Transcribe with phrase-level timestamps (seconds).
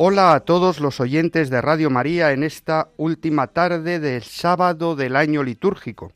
[0.00, 5.16] Hola a todos los oyentes de Radio María en esta última tarde del sábado del
[5.16, 6.12] año litúrgico.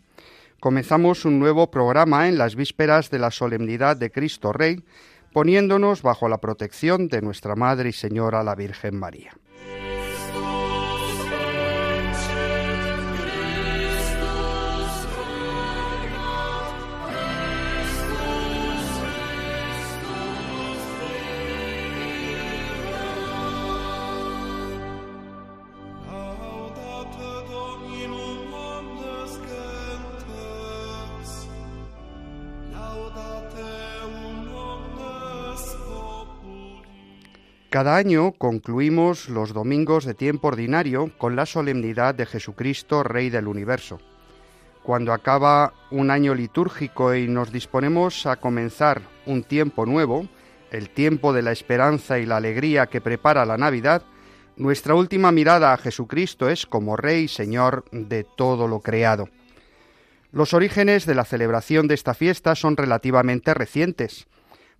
[0.60, 4.84] Comenzamos un nuevo programa en las vísperas de la solemnidad de Cristo Rey,
[5.32, 9.32] poniéndonos bajo la protección de nuestra Madre y Señora la Virgen María.
[37.72, 43.48] Cada año concluimos los domingos de tiempo ordinario con la solemnidad de Jesucristo, Rey del
[43.48, 43.98] Universo.
[44.82, 50.28] Cuando acaba un año litúrgico y nos disponemos a comenzar un tiempo nuevo,
[50.70, 54.02] el tiempo de la esperanza y la alegría que prepara la Navidad,
[54.58, 59.30] nuestra última mirada a Jesucristo es como Rey y Señor de todo lo creado.
[60.30, 64.26] Los orígenes de la celebración de esta fiesta son relativamente recientes.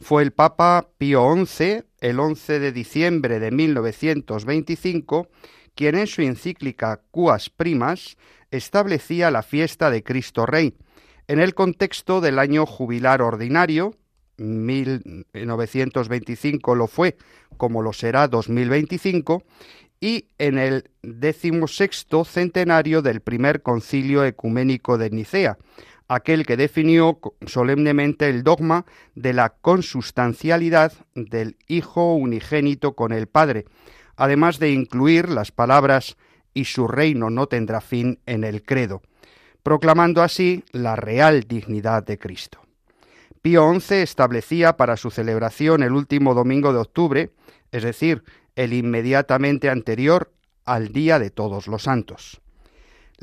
[0.03, 5.29] Fue el Papa Pío XI, el 11 de diciembre de 1925,
[5.77, 8.17] quien en su encíclica Cuas Primas
[8.51, 10.75] establecía la fiesta de Cristo Rey,
[11.29, 13.95] en el contexto del año jubilar ordinario,
[14.39, 17.17] 1925 lo fue,
[17.57, 19.45] como lo será 2025,
[20.01, 25.59] y en el decimosexto centenario del primer concilio ecuménico de Nicea,
[26.15, 28.85] aquel que definió solemnemente el dogma
[29.15, 33.65] de la consustancialidad del Hijo unigénito con el Padre,
[34.17, 36.17] además de incluir las palabras
[36.55, 39.03] y su reino no tendrá fin en el credo,
[39.63, 42.61] proclamando así la real dignidad de Cristo.
[43.41, 47.31] Pío XI establecía para su celebración el último domingo de octubre,
[47.73, 48.23] es decir,
[48.55, 50.31] el inmediatamente anterior
[50.65, 52.42] al Día de Todos los Santos.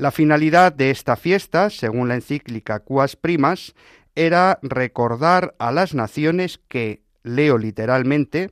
[0.00, 3.74] La finalidad de esta fiesta, según la encíclica Cuas Primas,
[4.14, 8.50] era recordar a las naciones que, leo literalmente,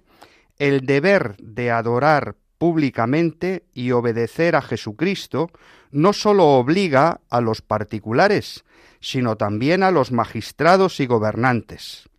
[0.59, 5.51] el deber de adorar públicamente y obedecer a Jesucristo
[5.91, 8.67] no sólo obliga a los particulares,
[9.01, 12.11] sino también a los magistrados y gobernantes.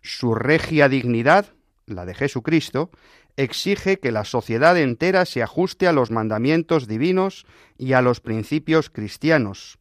[0.00, 1.52] Su regia dignidad,
[1.84, 2.90] la de Jesucristo,
[3.36, 7.46] exige que la sociedad entera se ajuste a los mandamientos divinos
[7.78, 9.78] y a los principios cristianos,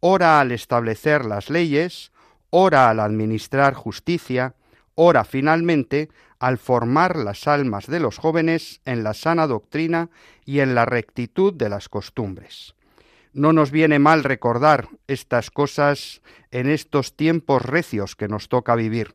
[0.00, 2.12] ora al establecer las leyes,
[2.50, 4.54] ora al administrar justicia,
[4.94, 10.10] ora finalmente al formar las almas de los jóvenes en la sana doctrina
[10.44, 12.74] y en la rectitud de las costumbres.
[13.32, 19.14] No nos viene mal recordar estas cosas en estos tiempos recios que nos toca vivir.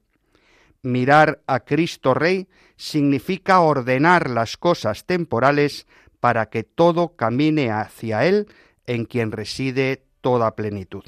[0.81, 2.47] Mirar a Cristo Rey
[2.77, 5.87] significa ordenar las cosas temporales
[6.19, 8.47] para que todo camine hacia Él,
[8.85, 11.03] en quien reside toda plenitud.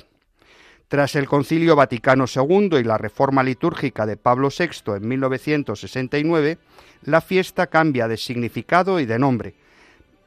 [0.87, 6.57] Tras el Concilio Vaticano II y la reforma litúrgica de Pablo VI en 1969,
[7.03, 9.55] la fiesta cambia de significado y de nombre,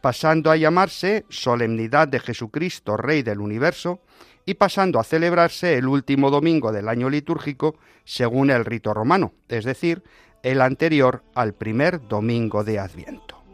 [0.01, 4.01] pasando a llamarse Solemnidad de Jesucristo, Rey del Universo,
[4.47, 9.65] y pasando a celebrarse el último domingo del año litúrgico según el rito romano, es
[9.65, 10.03] decir,
[10.43, 13.45] el anterior al primer domingo de Adviento.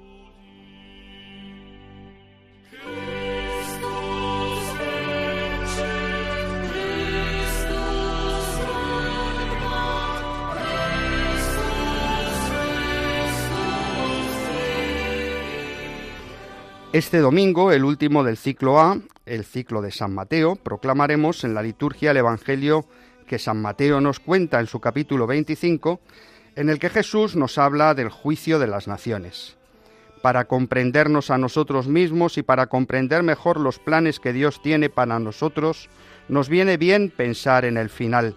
[16.92, 21.62] Este domingo, el último del ciclo A, el ciclo de San Mateo, proclamaremos en la
[21.62, 22.84] liturgia el Evangelio
[23.28, 26.00] que San Mateo nos cuenta en su capítulo 25,
[26.56, 29.56] en el que Jesús nos habla del juicio de las naciones.
[30.20, 35.20] Para comprendernos a nosotros mismos y para comprender mejor los planes que Dios tiene para
[35.20, 35.88] nosotros,
[36.28, 38.36] nos viene bien pensar en el final.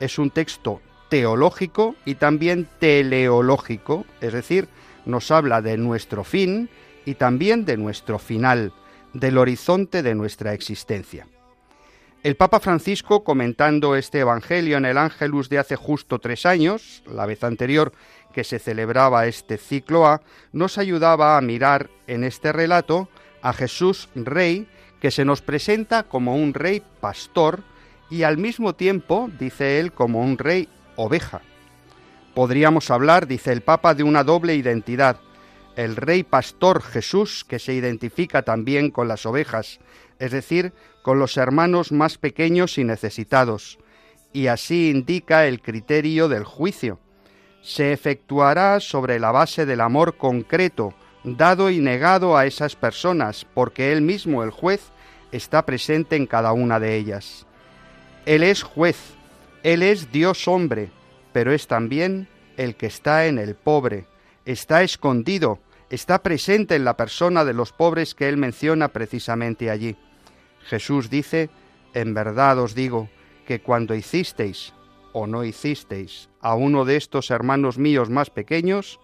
[0.00, 0.80] Es un texto
[1.10, 4.66] teológico y también teleológico, es decir,
[5.04, 6.70] nos habla de nuestro fin
[7.04, 8.72] y también de nuestro final,
[9.12, 11.26] del horizonte de nuestra existencia.
[12.22, 17.26] El Papa Francisco, comentando este Evangelio en el Ángelus de hace justo tres años, la
[17.26, 17.92] vez anterior
[18.32, 20.22] que se celebraba este ciclo A,
[20.52, 23.08] nos ayudaba a mirar en este relato
[23.42, 24.68] a Jesús Rey,
[25.00, 27.64] que se nos presenta como un rey pastor
[28.08, 31.40] y al mismo tiempo, dice él, como un rey oveja.
[32.34, 35.18] Podríamos hablar, dice el Papa, de una doble identidad.
[35.76, 39.80] El rey pastor Jesús, que se identifica también con las ovejas,
[40.18, 40.72] es decir,
[41.02, 43.78] con los hermanos más pequeños y necesitados,
[44.32, 46.98] y así indica el criterio del juicio.
[47.62, 53.92] Se efectuará sobre la base del amor concreto, dado y negado a esas personas, porque
[53.92, 54.90] él mismo, el juez,
[55.32, 57.46] está presente en cada una de ellas.
[58.26, 58.96] Él es juez,
[59.62, 60.90] Él es Dios hombre,
[61.32, 64.06] pero es también el que está en el pobre,
[64.44, 65.60] está escondido,
[65.90, 69.96] está presente en la persona de los pobres que Él menciona precisamente allí.
[70.64, 71.50] Jesús dice,
[71.94, 73.08] en verdad os digo,
[73.46, 74.72] que cuando hicisteis
[75.12, 79.00] o no hicisteis a uno de estos hermanos míos más pequeños,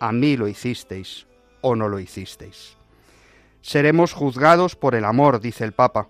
[0.00, 1.26] a mí lo hicisteis
[1.62, 2.76] o no lo hicisteis.
[3.62, 6.08] Seremos juzgados por el amor, dice el Papa.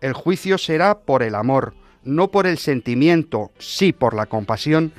[0.00, 4.92] El juicio será por el amor, no por el sentimiento, sí por la compasión,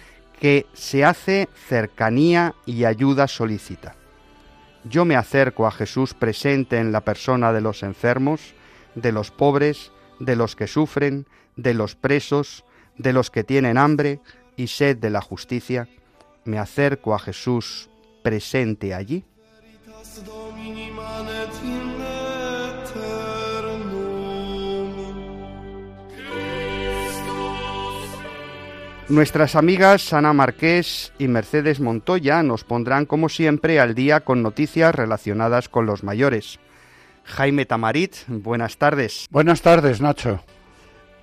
[0.44, 3.96] que se hace cercanía y ayuda solícita.
[4.84, 8.54] Yo me acerco a Jesús presente en la persona de los enfermos,
[8.94, 12.66] de los pobres, de los que sufren, de los presos,
[12.98, 14.20] de los que tienen hambre
[14.58, 15.88] y sed de la justicia.
[16.44, 17.90] Me acerco a Jesús
[18.22, 19.24] presente allí.
[29.10, 34.96] Nuestras amigas Ana Marqués y Mercedes Montoya nos pondrán como siempre al día con noticias
[34.96, 36.60] relacionadas con los mayores.
[37.26, 39.28] Jaime Tamarit, buenas tardes.
[39.30, 40.42] Buenas tardes, Nacho.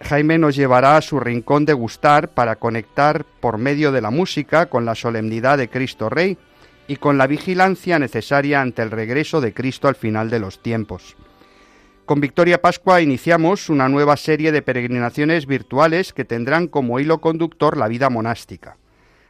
[0.03, 4.67] Jaime nos llevará a su rincón de gustar para conectar por medio de la música
[4.67, 6.37] con la solemnidad de Cristo Rey
[6.87, 11.17] y con la vigilancia necesaria ante el regreso de Cristo al final de los tiempos.
[12.11, 17.77] Con Victoria Pascua iniciamos una nueva serie de peregrinaciones virtuales que tendrán como hilo conductor
[17.77, 18.79] la vida monástica.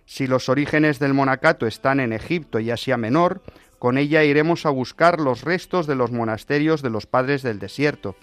[0.07, 3.43] Si los orígenes del monacato están en Egipto y Asia Menor,
[3.79, 8.17] con ella iremos a buscar los restos de los monasterios de los padres del desierto.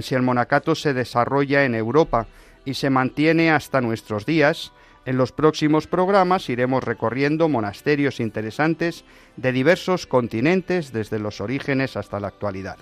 [0.00, 2.26] Si el monacato se desarrolla en Europa
[2.64, 4.72] y se mantiene hasta nuestros días,
[5.04, 9.04] en los próximos programas iremos recorriendo monasterios interesantes
[9.36, 12.78] de diversos continentes desde los orígenes hasta la actualidad.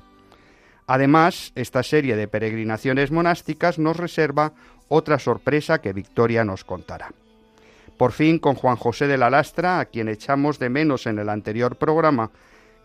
[0.86, 4.52] Además, esta serie de peregrinaciones monásticas nos reserva
[4.88, 7.12] otra sorpresa que Victoria nos contará.
[7.96, 11.28] Por fin, con Juan José de la Lastra, a quien echamos de menos en el
[11.28, 12.31] anterior programa,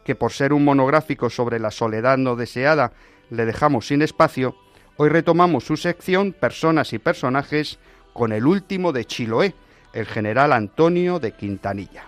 [0.05, 2.93] que por ser un monográfico sobre la soledad no deseada
[3.29, 4.55] le dejamos sin espacio,
[4.97, 7.79] hoy retomamos su sección Personas y Personajes
[8.13, 9.53] con el último de Chiloé,
[9.93, 12.07] el general Antonio de Quintanilla.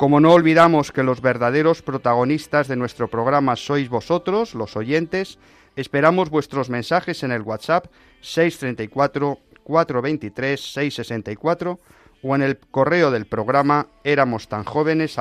[0.00, 5.38] Como no olvidamos que los verdaderos protagonistas de nuestro programa sois vosotros, los oyentes,
[5.76, 7.84] esperamos vuestros mensajes en el WhatsApp
[8.22, 11.80] 634 423 664
[12.22, 15.18] o en el correo del programa éramos tan jóvenes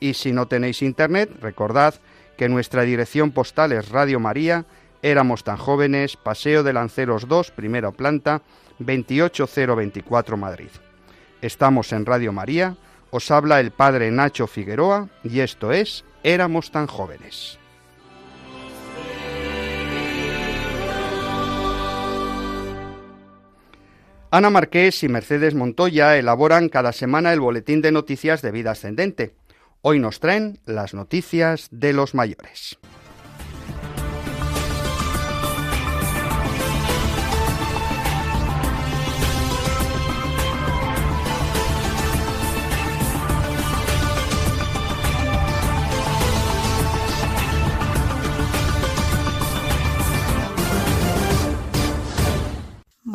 [0.00, 1.94] Y si no tenéis internet, recordad
[2.36, 4.64] que nuestra dirección postal es Radio María,
[5.02, 8.42] éramos tan jóvenes, Paseo de Lanceros 2, primera planta,
[8.80, 10.70] 28024 Madrid.
[11.42, 12.76] Estamos en Radio María,
[13.10, 17.58] os habla el padre Nacho Figueroa y esto es Éramos tan jóvenes.
[24.30, 29.34] Ana Marqués y Mercedes Montoya elaboran cada semana el boletín de noticias de vida ascendente.
[29.80, 32.78] Hoy nos traen las noticias de los mayores.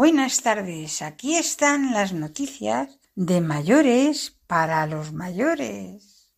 [0.06, 6.32] Buenas tardes, aquí están las noticias de mayores para los mayores.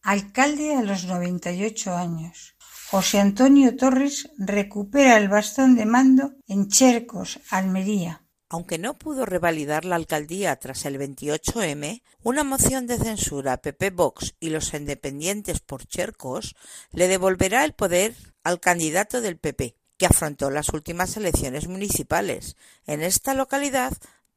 [0.00, 2.56] Alcalde a los 98 años.
[2.90, 8.24] José Antonio Torres recupera el bastón de mando en Chercos, Almería.
[8.48, 14.36] Aunque no pudo revalidar la alcaldía tras el 28M, una moción de censura PP Vox
[14.40, 16.56] y los independientes por Chercos
[16.92, 22.56] le devolverá el poder al candidato del PP, afrontó las últimas elecciones municipales.
[22.86, 23.92] En esta localidad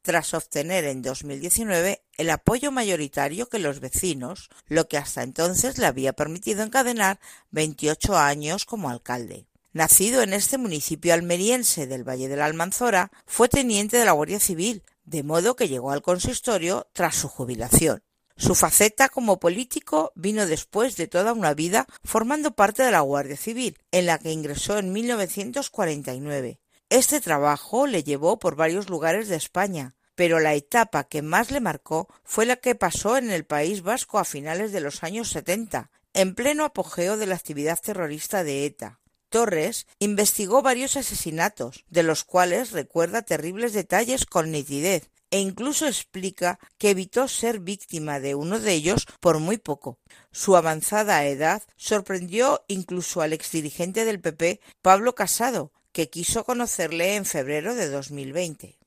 [0.06, 5.86] tras obtener en 2019 el apoyo mayoritario que los vecinos, lo que hasta entonces le
[5.86, 7.18] había permitido encadenar
[7.50, 9.48] 28 años como alcalde.
[9.72, 14.38] Nacido en este municipio almeriense del Valle de la Almanzora, fue teniente de la Guardia
[14.38, 18.05] Civil, de modo que llegó al consistorio tras su jubilación.
[18.38, 23.36] Su faceta como político vino después de toda una vida formando parte de la Guardia
[23.36, 26.60] Civil, en la que ingresó en 1949.
[26.90, 31.60] Este trabajo le llevó por varios lugares de España, pero la etapa que más le
[31.60, 35.90] marcó fue la que pasó en el País Vasco a finales de los años 70,
[36.12, 39.00] en pleno apogeo de la actividad terrorista de ETA.
[39.30, 46.58] Torres investigó varios asesinatos, de los cuales recuerda terribles detalles con nitidez, e incluso explica
[46.78, 49.98] que evitó ser víctima de uno de ellos por muy poco.
[50.32, 57.24] Su avanzada edad sorprendió incluso al exdirigente del PP, Pablo Casado, que quiso conocerle en
[57.24, 58.78] febrero de 2020.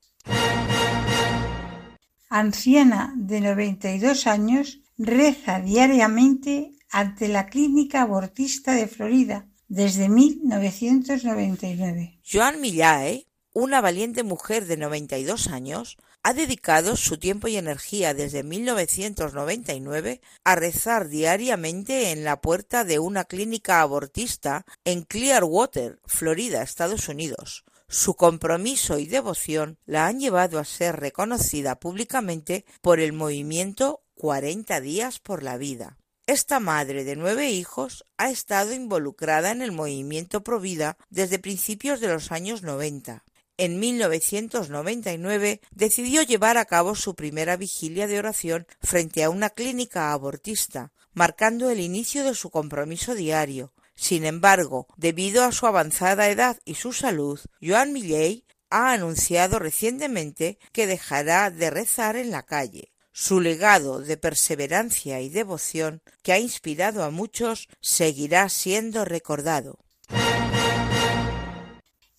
[2.28, 12.20] Anciana de 92 años, reza diariamente ante la clínica abortista de Florida desde 1999.
[12.24, 18.42] Joan Millae, una valiente mujer de 92 años, ha dedicado su tiempo y energía desde
[18.42, 27.08] 1999 a rezar diariamente en la puerta de una clínica abortista en Clearwater, Florida, Estados
[27.08, 27.64] Unidos.
[27.88, 34.80] Su compromiso y devoción la han llevado a ser reconocida públicamente por el movimiento 40
[34.80, 35.96] días por la vida.
[36.26, 42.08] Esta madre de nueve hijos ha estado involucrada en el movimiento Provida desde principios de
[42.08, 43.24] los años 90
[43.60, 50.12] en 1999 decidió llevar a cabo su primera vigilia de oración frente a una clínica
[50.12, 53.74] abortista, marcando el inicio de su compromiso diario.
[53.94, 60.58] Sin embargo, debido a su avanzada edad y su salud, Joan Milley ha anunciado recientemente
[60.72, 62.92] que dejará de rezar en la calle.
[63.12, 69.78] Su legado de perseverancia y devoción, que ha inspirado a muchos, seguirá siendo recordado.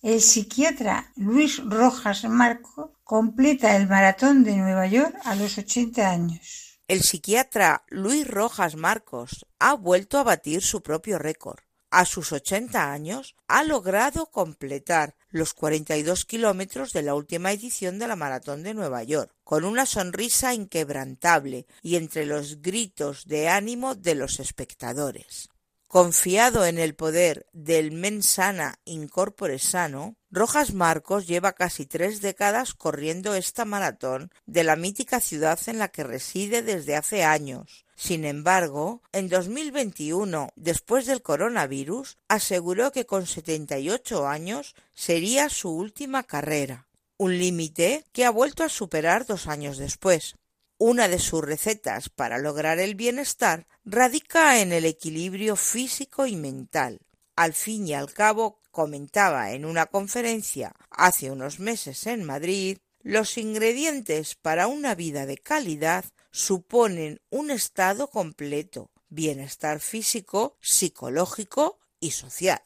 [0.02, 6.80] El psiquiatra Luis Rojas Marco completa el maratón de Nueva York a los 80 años.
[6.88, 11.60] El psiquiatra Luis Rojas Marcos ha vuelto a batir su propio récord.
[11.92, 18.08] A sus 80 años ha logrado completar los 42 kilómetros de la última edición de
[18.08, 23.94] la Maratón de Nueva York, con una sonrisa inquebrantable y entre los gritos de ánimo
[23.94, 25.51] de los espectadores.
[25.92, 32.22] Confiado en el poder del mens sana in corpore sano, Rojas Marcos lleva casi tres
[32.22, 37.84] décadas corriendo esta maratón de la mítica ciudad en la que reside desde hace años.
[37.94, 46.22] Sin embargo, en 2021, después del coronavirus, aseguró que con 78 años sería su última
[46.22, 50.36] carrera, un límite que ha vuelto a superar dos años después.
[50.84, 56.98] Una de sus recetas para lograr el bienestar radica en el equilibrio físico y mental.
[57.36, 63.38] Al fin y al cabo, comentaba en una conferencia hace unos meses en Madrid, los
[63.38, 72.60] ingredientes para una vida de calidad suponen un estado completo, bienestar físico, psicológico y social.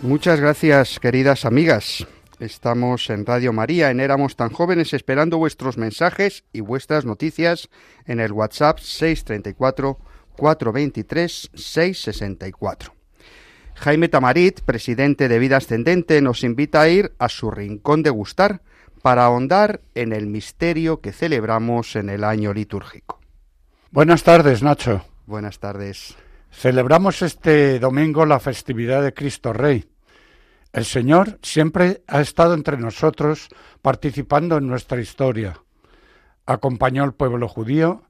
[0.03, 2.07] Muchas gracias, queridas amigas.
[2.39, 7.71] Estamos en Radio María, en Éramos tan jóvenes, esperando vuestros mensajes y vuestras noticias
[8.05, 9.97] en el WhatsApp 634
[10.37, 13.02] 423 664.
[13.83, 18.63] Jaime Tamarit, presidente de Vida Ascendente, nos invita a ir a su rincón de gustar
[19.03, 23.19] para ahondar en el misterio que celebramos en el año litúrgico.
[23.91, 25.05] Buenas tardes, Nacho.
[25.27, 26.15] Buenas tardes.
[26.53, 29.91] Celebramos este domingo la festividad de Cristo Rey.
[30.73, 33.49] El Señor siempre ha estado entre nosotros
[33.83, 35.59] participando en nuestra historia.
[36.47, 38.05] Acompañó al pueblo judío,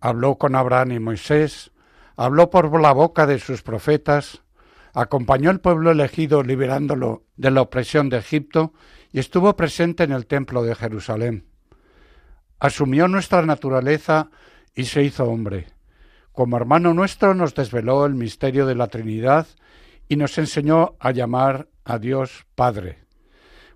[0.00, 1.72] habló con Abraham y Moisés,
[2.16, 4.45] habló por la boca de sus profetas,
[4.96, 8.72] acompañó al pueblo elegido liberándolo de la opresión de Egipto
[9.12, 11.44] y estuvo presente en el templo de Jerusalén.
[12.58, 14.30] Asumió nuestra naturaleza
[14.74, 15.66] y se hizo hombre.
[16.32, 19.46] Como hermano nuestro nos desveló el misterio de la Trinidad
[20.08, 23.04] y nos enseñó a llamar a Dios Padre.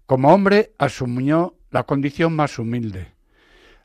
[0.06, 3.12] Como hombre asumió la condición más humilde.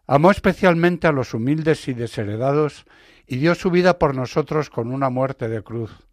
[0.08, 2.86] Amó especialmente a los humildes y desheredados
[3.28, 6.06] y dio su vida por nosotros con una muerte de cruz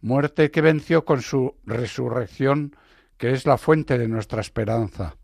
[0.00, 2.76] muerte que venció con su resurrección,
[3.16, 5.16] que es la fuente de nuestra esperanza.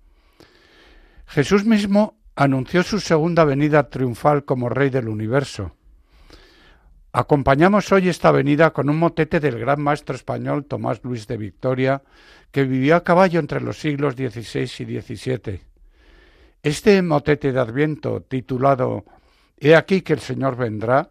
[1.27, 5.77] Jesús mismo anunció su segunda venida triunfal como Rey del universo.
[7.13, 12.03] Acompañamos hoy esta venida con un motete del gran maestro español Tomás Luis de Victoria,
[12.51, 15.61] que vivió a caballo entre los siglos XVI y XVII.
[16.63, 19.05] Este motete de Adviento, titulado
[19.57, 21.11] He aquí que el Señor vendrá,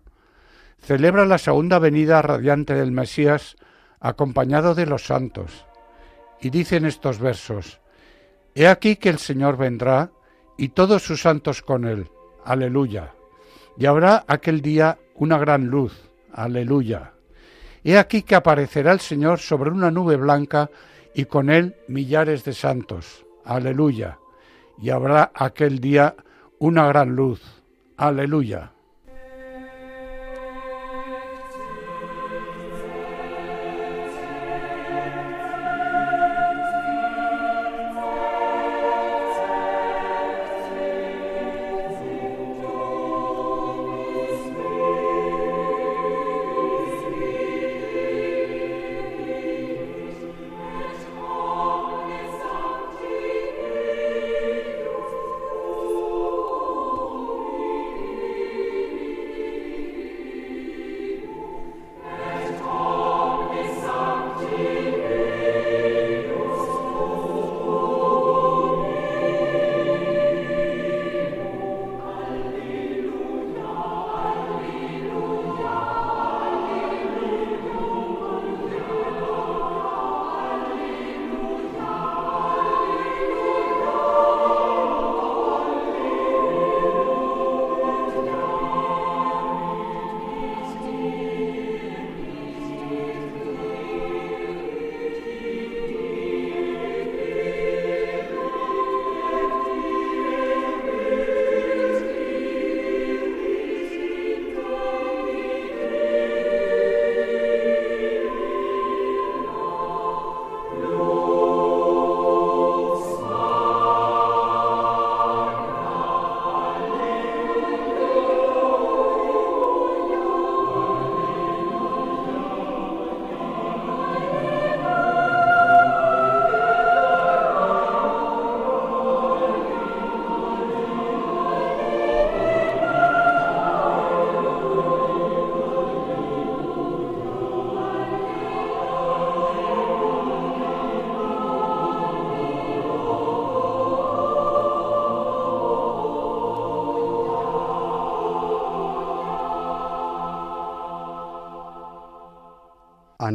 [0.83, 3.55] celebra la segunda venida radiante del Mesías
[3.99, 5.65] acompañado de los santos.
[6.41, 7.79] Y dicen estos versos,
[8.53, 10.11] He aquí que el Señor vendrá
[10.57, 12.09] y todos sus santos con él.
[12.45, 13.13] Aleluya.
[13.77, 15.93] Y habrá aquel día una gran luz.
[16.31, 17.13] Aleluya.
[17.83, 20.69] He aquí que aparecerá el Señor sobre una nube blanca
[21.15, 23.25] y con él millares de santos.
[23.45, 24.19] Aleluya.
[24.79, 26.15] Y habrá aquel día
[26.59, 27.41] una gran luz.
[27.97, 28.72] Aleluya.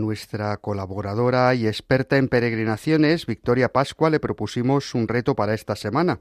[0.09, 6.21] Nuestra colaboradora y experta en peregrinaciones, Victoria Pascua, le propusimos un reto para esta semana.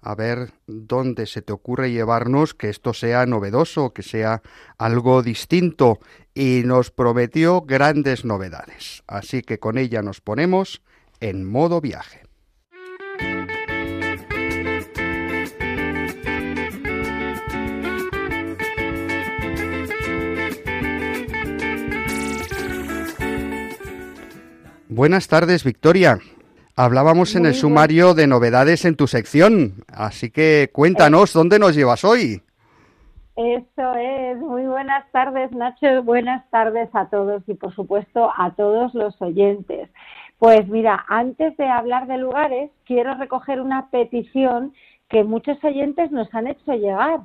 [0.00, 4.40] A ver dónde se te ocurre llevarnos que esto sea novedoso, que sea
[4.78, 5.98] algo distinto,
[6.32, 9.02] y nos prometió grandes novedades.
[9.08, 10.80] Así que con ella nos ponemos
[11.18, 12.22] en modo viaje.
[24.98, 26.18] Buenas tardes, Victoria.
[26.74, 32.04] Hablábamos en el sumario de novedades en tu sección, así que cuéntanos, ¿dónde nos llevas
[32.04, 32.42] hoy?
[33.36, 38.92] Eso es, muy buenas tardes Nacho, buenas tardes a todos y por supuesto a todos
[38.92, 39.88] los oyentes.
[40.40, 44.74] Pues mira, antes de hablar de lugares, quiero recoger una petición
[45.08, 47.20] que muchos oyentes nos han hecho llegar.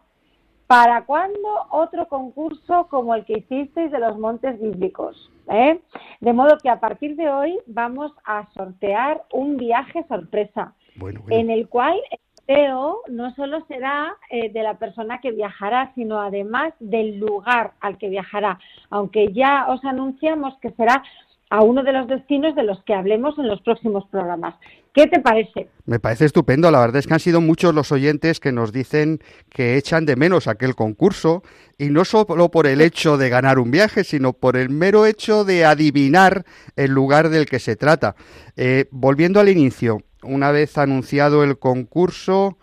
[0.68, 5.30] ¿Para cuándo otro concurso como el que hicisteis de los montes bíblicos?
[5.50, 5.80] ¿Eh?
[6.22, 11.36] De modo que a partir de hoy vamos a sortear un viaje sorpresa, Bueno, bueno.
[11.38, 16.22] en el cual el sorteo no solo será eh, de la persona que viajará, sino
[16.22, 18.58] además del lugar al que viajará,
[18.90, 21.04] aunque ya os anunciamos que será
[21.54, 24.56] a uno de los destinos de los que hablemos en los próximos programas.
[24.92, 25.68] ¿Qué te parece?
[25.86, 29.20] Me parece estupendo, la verdad es que han sido muchos los oyentes que nos dicen
[29.52, 31.44] que echan de menos aquel concurso
[31.78, 35.46] y no solo por el hecho de ganar un viaje, sino por el mero hecho
[35.46, 36.44] de adivinar
[36.76, 38.16] el lugar del que se trata.
[38.58, 42.58] Eh, volviendo al inicio, una vez anunciado el concurso,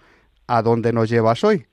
[0.48, 1.64] ¿a dónde nos llevas hoy?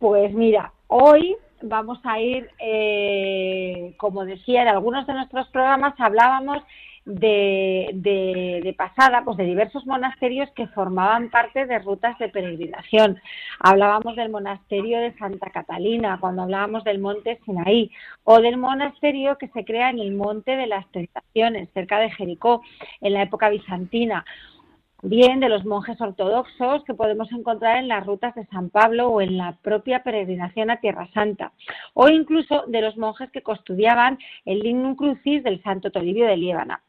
[0.00, 6.62] Pues mira, hoy vamos a ir, eh, como decía, en algunos de nuestros programas hablábamos
[7.04, 13.20] de, de, de, pasada, pues de diversos monasterios que formaban parte de rutas de peregrinación.
[13.58, 17.90] Hablábamos del monasterio de Santa Catalina, cuando hablábamos del monte Sinaí,
[18.24, 22.62] o del monasterio que se crea en el monte de las Tentaciones, cerca de Jericó,
[23.00, 24.24] en la época bizantina
[25.02, 29.20] bien de los monjes ortodoxos que podemos encontrar en las rutas de San Pablo o
[29.20, 31.52] en la propia peregrinación a Tierra Santa,
[31.92, 36.80] o incluso de los monjes que custodiaban el Lignum Crucis del Santo Toribio de Liébana.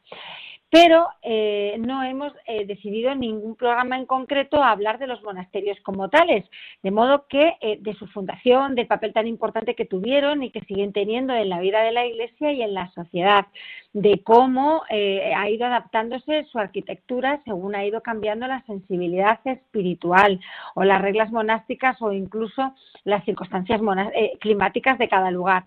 [0.74, 5.78] Pero eh, no hemos eh, decidido en ningún programa en concreto hablar de los monasterios
[5.84, 6.44] como tales,
[6.82, 10.62] de modo que eh, de su fundación, del papel tan importante que tuvieron y que
[10.62, 13.46] siguen teniendo en la vida de la Iglesia y en la sociedad,
[13.92, 20.40] de cómo ha ido adaptándose su arquitectura según ha ido cambiando la sensibilidad espiritual
[20.74, 23.80] o las reglas monásticas o incluso las circunstancias
[24.40, 25.66] climáticas de cada lugar.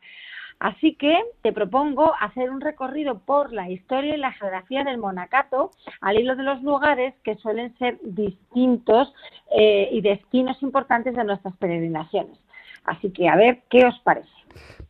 [0.59, 5.71] Así que te propongo hacer un recorrido por la historia y la geografía del monacato
[6.01, 9.13] al hilo de los lugares que suelen ser distintos
[9.55, 12.37] eh, y destinos importantes de nuestras peregrinaciones.
[12.85, 14.29] Así que a ver qué os parece.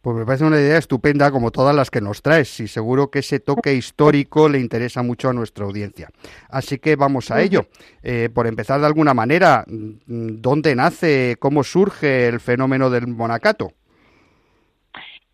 [0.01, 3.19] Pues me parece una idea estupenda como todas las que nos traes y seguro que
[3.19, 6.07] ese toque histórico le interesa mucho a nuestra audiencia.
[6.49, 7.65] Así que vamos a ello.
[8.03, 13.73] Eh, por empezar de alguna manera, ¿dónde nace, cómo surge el fenómeno del monacato?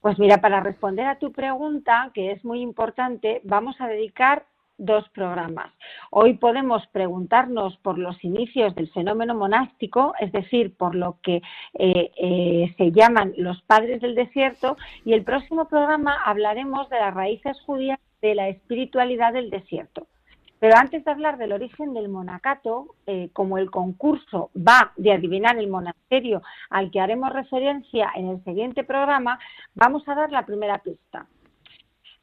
[0.04, 4.46] Pues mira, para responder a tu pregunta, que es muy importante, vamos a dedicar
[4.78, 5.72] dos programas.
[6.12, 11.42] Hoy podemos preguntarnos por los inicios del fenómeno monástico, es decir, por lo que
[11.80, 17.13] eh, eh, se llaman los padres del desierto, y el próximo programa hablaremos de las
[17.13, 20.08] raíces judías de la espiritualidad del desierto.
[20.63, 25.58] Pero antes de hablar del origen del monacato, eh, como el concurso va de adivinar
[25.58, 29.38] el monasterio al que haremos referencia en el siguiente programa,
[29.76, 31.28] vamos a dar la primera pista.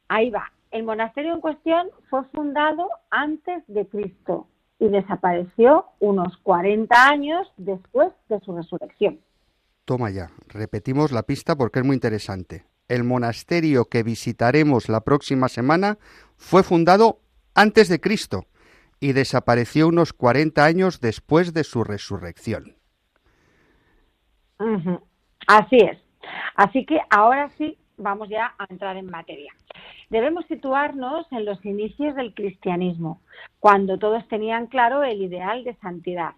[0.07, 0.51] Ahí va.
[0.71, 4.47] El monasterio en cuestión fue fundado antes de Cristo
[4.79, 9.19] y desapareció unos 40 años después de su resurrección.
[9.85, 12.65] Toma ya, repetimos la pista porque es muy interesante.
[12.87, 15.99] El monasterio que visitaremos la próxima semana
[16.37, 17.19] fue fundado
[17.55, 18.45] antes de Cristo
[18.99, 22.75] y desapareció unos 40 años después de su resurrección.
[25.47, 25.97] Así es.
[26.55, 29.51] Así que ahora sí vamos ya a entrar en materia.
[30.09, 33.21] Debemos situarnos en los inicios del cristianismo,
[33.59, 36.33] cuando todos tenían claro el ideal de santidad.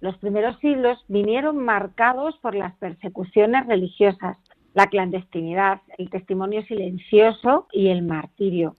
[0.00, 4.36] Los primeros siglos vinieron marcados por las persecuciones religiosas,
[4.74, 8.76] la clandestinidad, el testimonio silencioso y el martirio.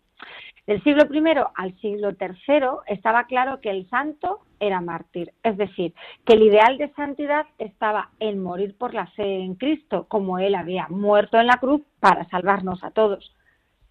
[0.66, 1.24] Del siglo I
[1.56, 5.94] al siglo III estaba claro que el santo era mártir, es decir,
[6.26, 10.56] que el ideal de santidad estaba en morir por la fe en Cristo, como él
[10.56, 13.36] había muerto en la cruz para salvarnos a todos.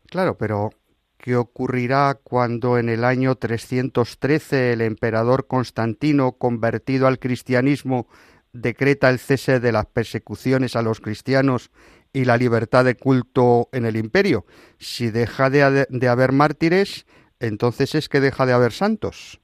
[0.07, 0.71] Claro, pero
[1.19, 8.07] ¿qué ocurrirá cuando en el año 313 el emperador Constantino, convertido al cristianismo,
[8.55, 11.71] decreta el cese de las persecuciones a los cristianos
[12.13, 14.45] y la libertad de culto en el imperio.
[14.79, 17.07] Si deja de, de, haber mártires,
[17.41, 19.41] entonces es que deja de haber santos.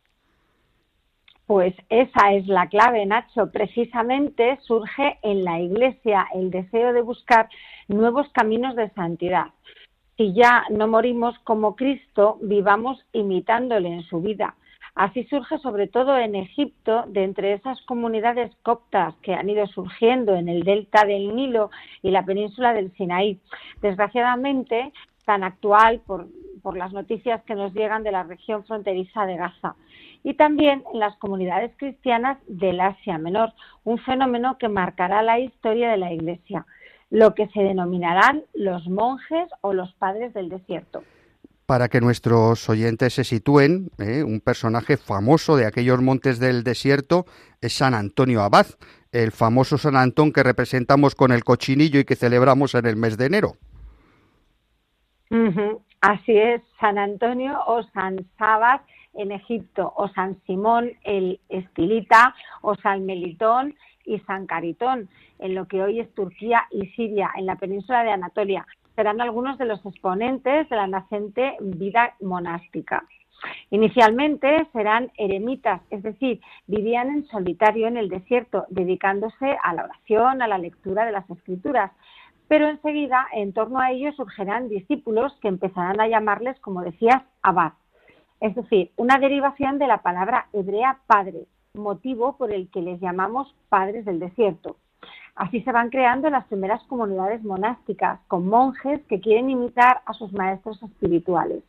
[1.47, 3.51] Pues esa es la clave, Nacho.
[3.51, 7.49] Precisamente surge en la Iglesia el deseo de buscar
[7.89, 9.47] nuevos caminos de santidad.
[10.19, 14.57] Si ya no morimos como Cristo, vivamos imitándole en su vida.
[14.99, 20.35] Así surge sobre todo en Egipto, de entre esas comunidades coptas que han ido surgiendo
[20.35, 21.71] en el delta del Nilo
[22.03, 23.39] y la península del Sinaí.
[23.81, 24.93] Desgraciadamente,
[25.25, 26.27] tan actual por,
[26.75, 29.77] las noticias que nos llegan de la región fronteriza de Gaza.
[30.25, 33.53] Y también en las comunidades cristianas del Asia Menor,
[33.85, 36.67] un fenómeno que marcará la historia de la Iglesia,
[37.09, 41.05] lo que se denominarán los monjes o los padres del desierto.
[41.69, 44.23] Para que nuestros oyentes se sitúen, ¿eh?
[44.23, 47.27] un personaje famoso de aquellos montes del desierto
[47.61, 48.65] es San Antonio Abad,
[49.13, 53.19] el famoso San Antón que representamos con el cochinillo y que celebramos en el mes
[53.19, 53.53] de enero.
[56.01, 58.81] Así es, San Antonio o San Sabas
[59.13, 63.75] en Egipto, o San Simón el Estilita, o San Melitón
[64.07, 68.13] y San Caritón, en lo que hoy es Turquía y Siria, en la península de
[68.13, 68.67] Anatolia.
[68.99, 73.05] Serán algunos de los exponentes de la nacente vida monástica.
[73.71, 80.43] Inicialmente serán eremitas, es decir, vivían en solitario en el desierto, dedicándose a la oración,
[80.43, 81.93] a la lectura de las escrituras.
[82.49, 87.75] Pero enseguida, en torno a ellos surgirán discípulos que empezarán a llamarles, como decías, abad.
[88.41, 93.55] Es decir, una derivación de la palabra hebrea padre, motivo por el que les llamamos
[93.69, 94.77] padres del desierto.
[95.39, 100.33] Así se van creando las primeras comunidades monásticas, con monjes que quieren imitar a sus
[100.33, 101.63] maestros espirituales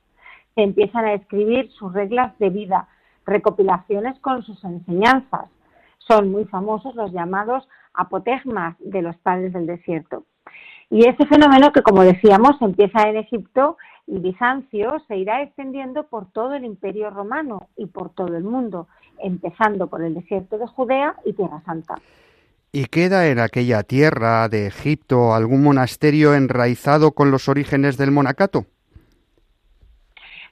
[0.59, 2.89] se empiezan a escribir sus reglas de vida,
[3.25, 5.45] recopilaciones con sus enseñanzas.
[5.99, 10.23] Son muy famosos los llamados apotegmas de los padres del desierto.
[10.89, 16.31] Y ese fenómeno que, como decíamos, empieza en Egipto y Bizancio se irá extendiendo por
[16.31, 18.87] todo el imperio romano y por todo el mundo,
[19.19, 21.95] empezando por el desierto de Judea y Tierra Santa.
[22.71, 28.65] ¿Y queda en aquella tierra de Egipto algún monasterio enraizado con los orígenes del monacato?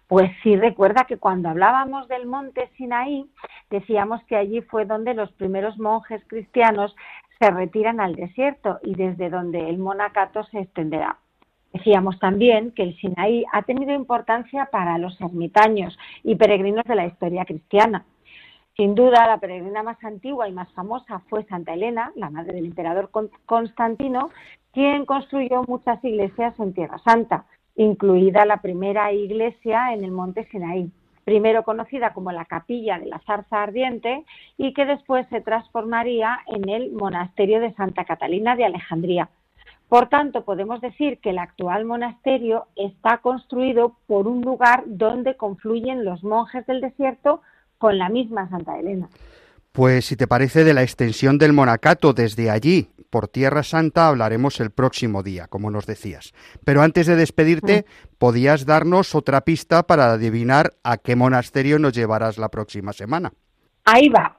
[0.08, 3.30] Pues sí, recuerda que cuando hablábamos del monte Sinaí,
[3.70, 6.96] decíamos que allí fue donde los primeros monjes cristianos
[7.40, 11.18] se retiran al desierto y desde donde el monacato se extenderá.
[11.72, 17.06] Decíamos también que el Sinaí ha tenido importancia para los ermitaños y peregrinos de la
[17.06, 18.06] historia cristiana.
[18.78, 22.68] Sin duda, la peregrina más antigua y más famosa fue Santa Elena, la madre del
[22.68, 23.10] emperador
[23.46, 24.30] Constantino,
[24.72, 27.46] quien construyó muchas iglesias en Tierra Santa
[27.78, 30.92] incluida la primera iglesia en el monte Sinaí,
[31.24, 34.26] primero conocida como la capilla de la zarza ardiente
[34.58, 39.30] y que después se transformaría en el monasterio de Santa Catalina de Alejandría.
[39.90, 46.04] Por tanto, podemos decir que el actual monasterio está construido por un lugar donde confluyen
[46.04, 47.42] los monjes del desierto
[47.78, 49.10] con la misma Santa Elena.
[49.72, 54.60] Pues si te parece de la extensión del monacato desde allí por Tierra Santa hablaremos
[54.60, 56.34] el próximo día, como nos decías.
[56.66, 57.86] Pero antes de despedirte,
[58.18, 63.32] ¿podías darnos otra pista para adivinar a qué monasterio nos llevarás la próxima semana?
[63.86, 64.38] Ahí va.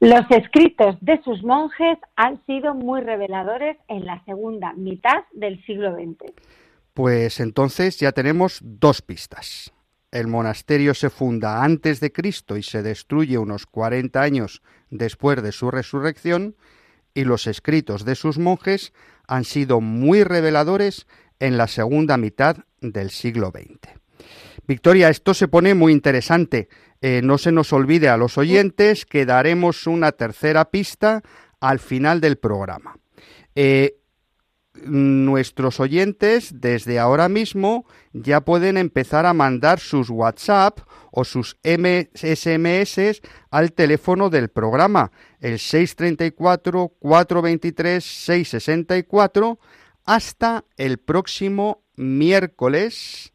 [0.00, 5.94] Los escritos de sus monjes han sido muy reveladores en la segunda mitad del siglo
[5.94, 6.32] XX.
[6.94, 9.72] Pues entonces ya tenemos dos pistas.
[10.12, 15.52] El monasterio se funda antes de Cristo y se destruye unos 40 años después de
[15.52, 16.56] su resurrección,
[17.14, 18.92] y los escritos de sus monjes
[19.26, 21.06] han sido muy reveladores
[21.38, 24.00] en la segunda mitad del siglo XX.
[24.66, 26.68] Victoria, esto se pone muy interesante.
[27.00, 31.22] Eh, no se nos olvide a los oyentes que daremos una tercera pista
[31.60, 32.96] al final del programa.
[33.54, 33.96] Eh,
[34.74, 40.80] nuestros oyentes desde ahora mismo ya pueden empezar a mandar sus WhatsApp
[41.10, 49.58] o sus SMS al teléfono del programa, el 634 423 664
[50.04, 53.32] hasta el próximo miércoles,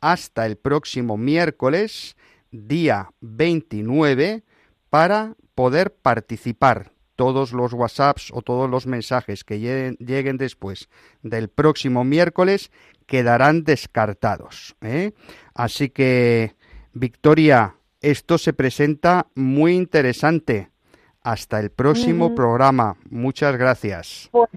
[0.00, 2.16] hasta el próximo miércoles,
[2.50, 4.44] día 29,
[4.88, 10.88] para poder participar todos los WhatsApps o todos los mensajes que lleguen, después
[11.22, 12.70] del próximo miércoles
[13.06, 14.76] quedarán descartados.
[14.82, 15.12] ¿eh?
[15.54, 16.54] Así que,
[16.92, 20.70] Victoria, esto se presenta muy interesante.
[21.22, 22.96] Hasta el próximo programa.
[23.10, 24.28] Muchas gracias.
[24.30, 24.48] Pues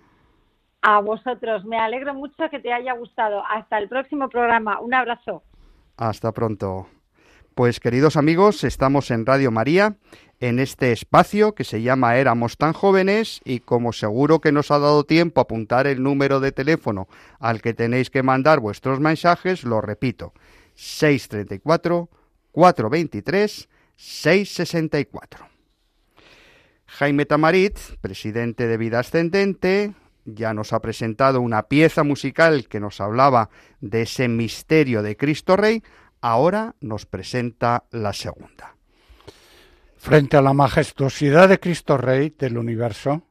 [0.81, 1.65] a vosotros.
[1.65, 3.43] Me alegro mucho que te haya gustado.
[3.49, 4.79] Hasta el próximo programa.
[4.79, 5.43] Un abrazo.
[5.97, 6.87] Hasta pronto.
[7.59, 9.97] Pues queridos amigos, estamos en Radio María
[10.39, 14.79] en este espacio que se llama Éramos tan jóvenes y como seguro que nos ha
[14.79, 19.65] dado tiempo a apuntar el número de teléfono al que tenéis que mandar vuestros mensajes,
[19.65, 20.31] lo repito,
[20.75, 22.07] 634
[22.53, 23.67] 423
[23.97, 25.45] 664.
[26.85, 33.01] Jaime Tamarit, presidente de Vida Ascendente, ya nos ha presentado una pieza musical que nos
[33.01, 33.49] hablaba
[33.81, 35.83] de ese misterio de Cristo Rey,
[36.21, 38.75] ahora nos presenta la segunda.
[39.97, 43.23] Frente a la majestuosidad de Cristo Rey del universo,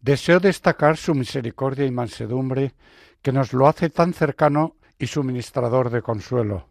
[0.00, 2.74] deseo destacar su misericordia y mansedumbre
[3.22, 6.68] que nos lo hace tan cercano y suministrador de consuelo.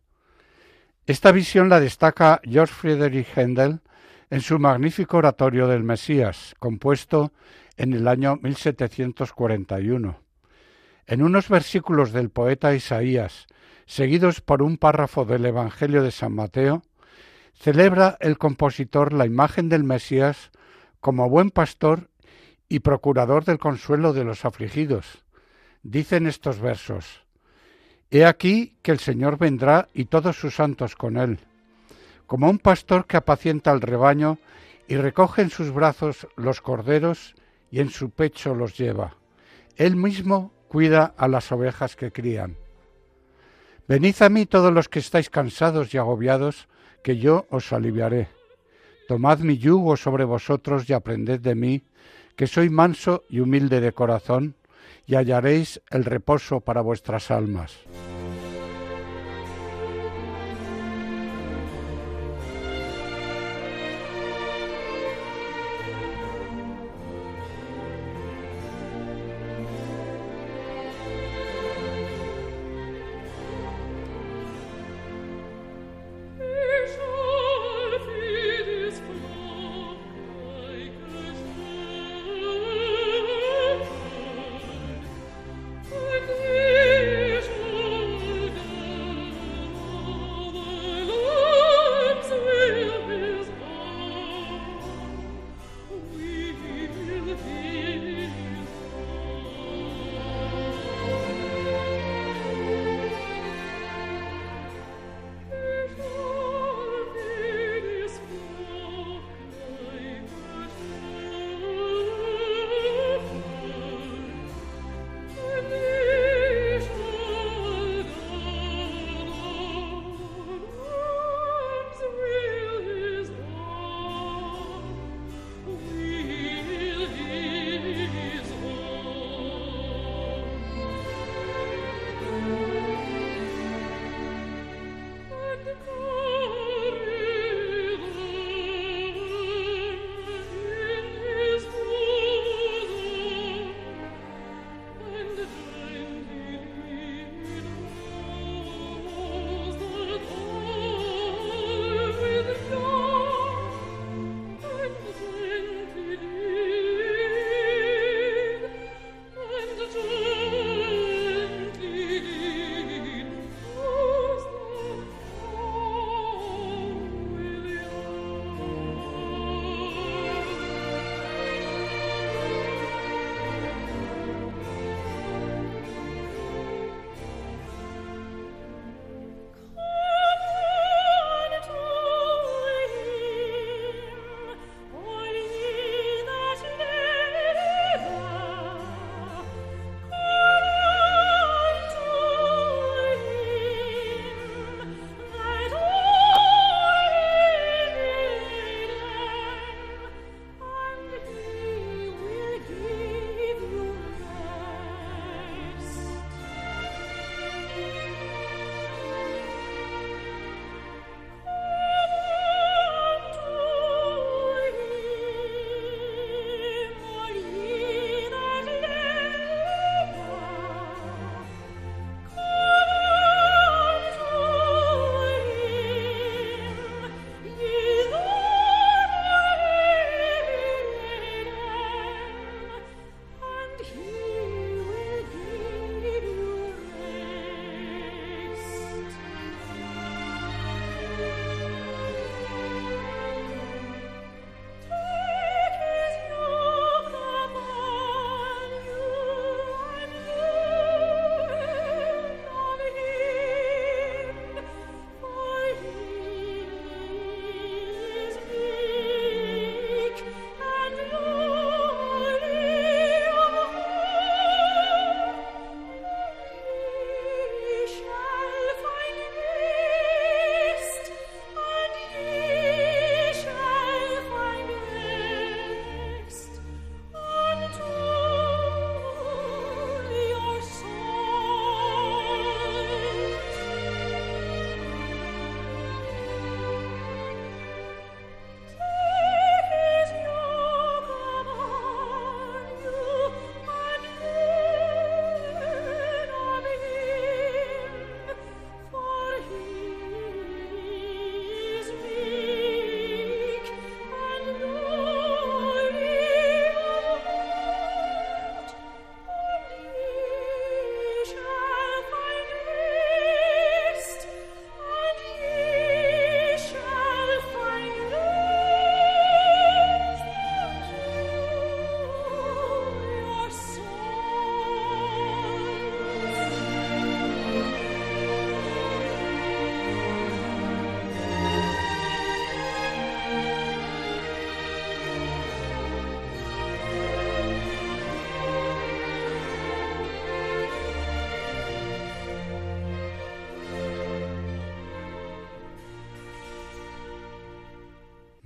[1.06, 3.80] Esta visión la destaca George Friedrich Händel
[4.30, 7.32] en su magnífico oratorio del Mesías, compuesto
[7.78, 10.20] en el año 1741.
[11.06, 13.48] En unos versículos del poeta Isaías,
[13.88, 16.84] seguidos por un párrafo del Evangelio de San Mateo,
[17.56, 20.52] celebra el compositor la imagen del Mesías
[21.00, 22.10] como buen pastor
[22.70, 25.24] y procurador del consuelo de los afligidos.
[25.82, 27.24] Dicen estos versos,
[28.12, 31.40] He aquí que el Señor vendrá y todos sus santos con él,
[32.26, 34.38] como un pastor que apacienta al rebaño
[34.88, 37.36] y recoge en sus brazos los corderos
[37.72, 39.16] y en su pecho los lleva.
[39.76, 42.58] Él mismo cuida a las ovejas que crían.
[43.88, 46.68] Venid a mí todos los que estáis cansados y agobiados,
[47.04, 48.28] que yo os aliviaré.
[49.08, 51.84] Tomad mi yugo sobre vosotros y aprended de mí,
[52.36, 54.56] que soy manso y humilde de corazón,
[55.06, 57.78] y hallaréis el reposo para vuestras almas.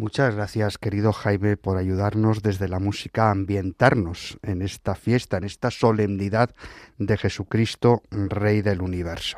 [0.02, 5.44] Muchas gracias, querido Jaime, por ayudarnos desde la música a ambientarnos en esta fiesta, en
[5.44, 6.50] esta solemnidad
[6.98, 9.38] de Jesucristo, Rey del Universo.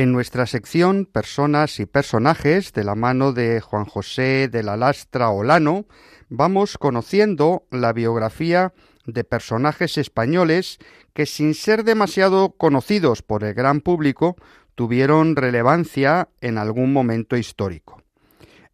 [0.00, 5.28] En nuestra sección Personas y Personajes, de la mano de Juan José de la Lastra
[5.28, 5.84] Olano,
[6.30, 8.72] vamos conociendo la biografía
[9.04, 10.78] de personajes españoles
[11.12, 14.36] que, sin ser demasiado conocidos por el gran público,
[14.74, 18.02] tuvieron relevancia en algún momento histórico.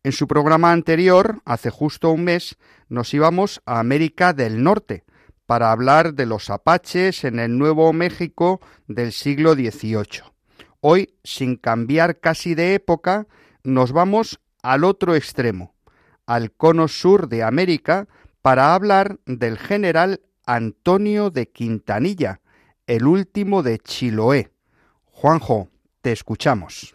[0.05, 2.57] En su programa anterior, hace justo un mes,
[2.89, 5.03] nos íbamos a América del Norte
[5.45, 10.36] para hablar de los apaches en el Nuevo México del siglo XVIII.
[10.89, 13.27] Hoy, sin cambiar casi de época,
[13.65, 15.75] nos vamos al otro extremo,
[16.27, 18.07] al cono sur de América,
[18.41, 22.41] para hablar del general Antonio de Quintanilla,
[22.87, 24.53] el último de Chiloé.
[25.07, 25.71] Juanjo,
[26.03, 26.95] te escuchamos.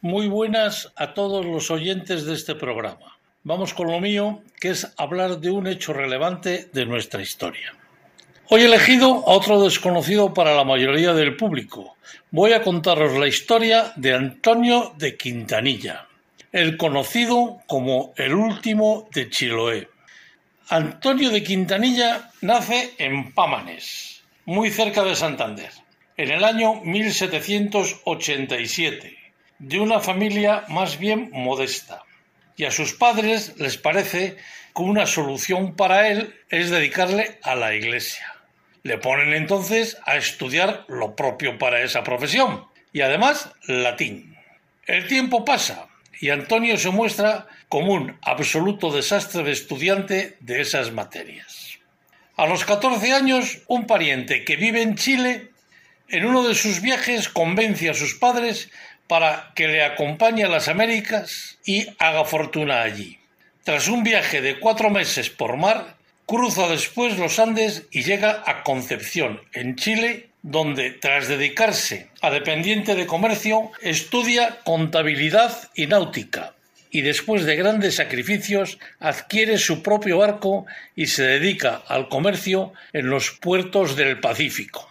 [0.00, 3.18] Muy buenas a todos los oyentes de este programa.
[3.42, 7.74] Vamos con lo mío, que es hablar de un hecho relevante de nuestra historia.
[8.48, 11.96] Hoy he elegido a otro desconocido para la mayoría del público.
[12.30, 16.06] Voy a contaros la historia de Antonio de Quintanilla,
[16.52, 19.88] el conocido como el último de Chiloé.
[20.68, 25.72] Antonio de Quintanilla nace en Pámanes, muy cerca de Santander,
[26.16, 29.18] en el año 1787,
[29.58, 32.04] de una familia más bien modesta.
[32.56, 34.36] Y a sus padres les parece
[34.72, 38.35] que una solución para él es dedicarle a la iglesia.
[38.86, 44.36] Le ponen entonces a estudiar lo propio para esa profesión y además latín.
[44.86, 45.88] El tiempo pasa
[46.20, 51.80] y Antonio se muestra como un absoluto desastre de estudiante de esas materias.
[52.36, 55.50] A los 14 años, un pariente que vive en Chile,
[56.08, 58.70] en uno de sus viajes convence a sus padres
[59.08, 63.18] para que le acompañe a las Américas y haga fortuna allí.
[63.64, 65.95] Tras un viaje de cuatro meses por mar,
[66.26, 72.96] Cruza después los Andes y llega a Concepción, en Chile, donde, tras dedicarse a dependiente
[72.96, 76.54] de comercio, estudia contabilidad y náutica,
[76.90, 80.66] y después de grandes sacrificios adquiere su propio barco
[80.96, 84.88] y se dedica al comercio en los puertos del Pacífico.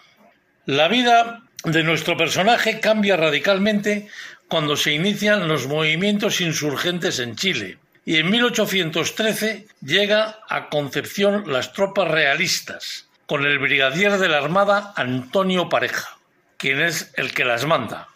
[0.66, 4.08] La vida de nuestro personaje cambia radicalmente
[4.48, 11.74] cuando se inician los movimientos insurgentes en Chile, y en 1813 llega a Concepción las
[11.74, 16.18] tropas realistas, con el brigadier de la Armada Antonio Pareja,
[16.58, 18.08] quien es el que las manda.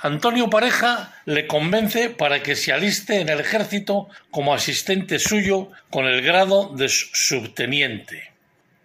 [0.00, 6.06] Antonio Pareja le convence para que se aliste en el ejército como asistente suyo con
[6.06, 8.30] el grado de subteniente.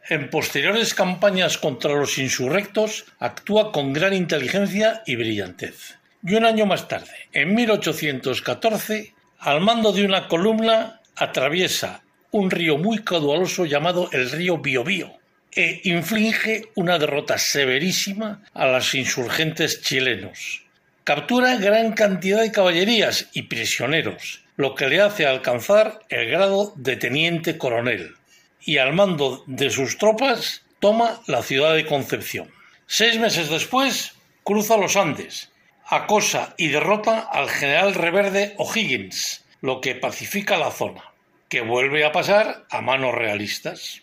[0.10, 5.98] En posteriores campañas contra los insurrectos actúa con gran inteligencia y brillantez.
[6.26, 12.78] Y un año más tarde, en 1814, al mando de una columna atraviesa un río
[12.78, 15.12] muy caudaloso llamado el río Biobío
[15.52, 20.64] e inflige una derrota severísima a los insurgentes chilenos.
[21.04, 26.96] Captura gran cantidad de caballerías y prisioneros, lo que le hace alcanzar el grado de
[26.96, 28.16] teniente coronel,
[28.62, 32.50] y al mando de sus tropas toma la ciudad de Concepción.
[32.88, 34.14] Seis meses después
[34.44, 35.53] cruza los Andes
[35.96, 41.04] acosa y derrota al general reverde O'Higgins, lo que pacifica la zona,
[41.50, 44.02] que vuelve a pasar a manos realistas.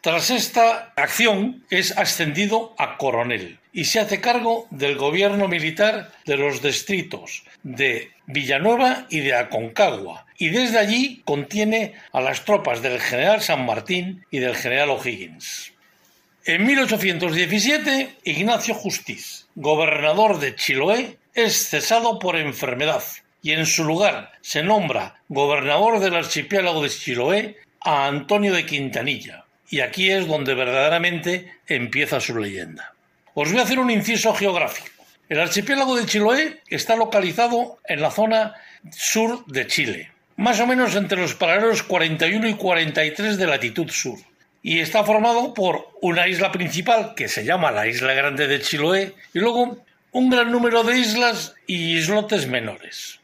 [0.00, 6.36] Tras esta acción es ascendido a coronel y se hace cargo del gobierno militar de
[6.36, 13.00] los distritos de Villanueva y de Aconcagua, y desde allí contiene a las tropas del
[13.00, 15.72] general San Martín y del general O'Higgins.
[16.44, 23.02] En 1817, Ignacio Justiz, gobernador de Chiloé, es cesado por enfermedad
[23.42, 29.46] y en su lugar se nombra gobernador del archipiélago de Chiloé a Antonio de Quintanilla.
[29.68, 32.94] Y aquí es donde verdaderamente empieza su leyenda.
[33.34, 35.02] Os voy a hacer un inciso geográfico.
[35.28, 38.54] El archipiélago de Chiloé está localizado en la zona
[38.92, 44.18] sur de Chile, más o menos entre los paralelos 41 y 43 de latitud sur,
[44.68, 49.14] y está formado por una isla principal que se llama la Isla Grande de Chiloé
[49.32, 49.78] y luego
[50.12, 53.18] un gran número de islas y islotes menores.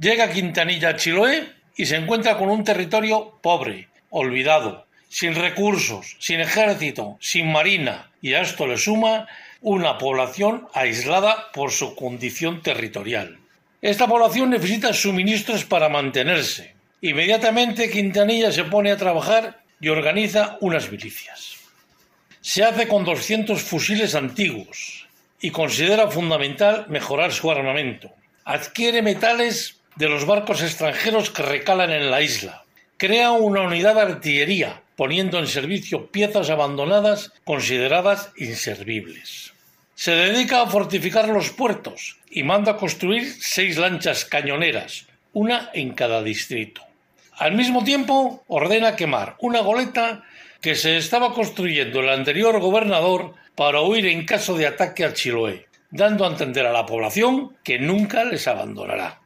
[0.00, 6.40] Llega Quintanilla a Chiloé y se encuentra con un territorio pobre, olvidado, sin recursos, sin
[6.40, 9.28] ejército, sin marina, y a esto le suma
[9.60, 13.36] una población aislada por su condición territorial.
[13.82, 16.72] Esta población necesita suministros para mantenerse.
[17.02, 21.56] Inmediatamente Quintanilla se pone a trabajar y organiza unas milicias.
[22.40, 25.06] Se hace con 200 fusiles antiguos
[25.40, 28.10] y considera fundamental mejorar su armamento.
[28.44, 32.64] Adquiere metales de los barcos extranjeros que recalan en la isla.
[32.96, 39.52] Crea una unidad de artillería, poniendo en servicio piezas abandonadas consideradas inservibles.
[39.94, 46.22] Se dedica a fortificar los puertos y manda construir seis lanchas cañoneras, una en cada
[46.22, 46.87] distrito.
[47.38, 50.24] Al mismo tiempo, ordena quemar una goleta
[50.60, 55.68] que se estaba construyendo el anterior gobernador para huir en caso de ataque a Chiloé,
[55.90, 59.20] dando a entender a la población que nunca les abandonará.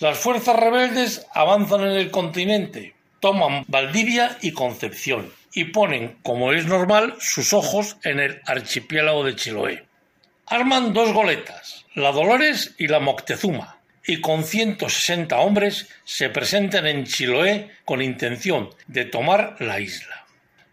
[0.00, 6.66] Las fuerzas rebeldes avanzan en el continente, toman Valdivia y Concepción y ponen, como es
[6.66, 9.86] normal, sus ojos en el archipiélago de Chiloé.
[10.46, 13.73] Arman dos goletas, la Dolores y la Moctezuma,
[14.06, 20.26] y con 160 hombres se presentan en Chiloé con intención de tomar la isla.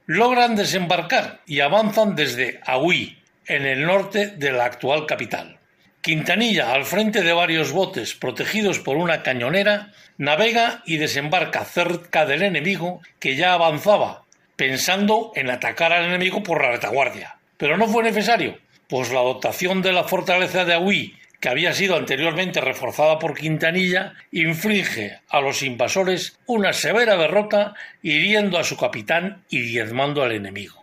[0.05, 5.57] Logran desembarcar y avanzan desde Ahuí, en el norte de la actual capital.
[6.01, 12.41] Quintanilla, al frente de varios botes protegidos por una cañonera, navega y desembarca cerca del
[12.41, 14.25] enemigo que ya avanzaba,
[14.55, 17.38] pensando en atacar al enemigo por la retaguardia.
[17.57, 18.57] Pero no fue necesario,
[18.88, 24.13] pues la dotación de la fortaleza de Ahuí, que había sido anteriormente reforzada por Quintanilla,
[24.31, 30.81] inflige a los invasores una severa derrota, hiriendo a su capitán y diezmando al enemigo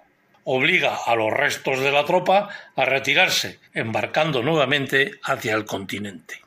[0.50, 6.40] obliga a los restos de la tropa a retirarse, embarcando nuevamente hacia el continente.